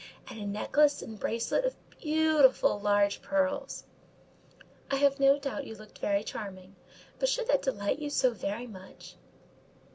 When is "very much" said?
8.33-9.13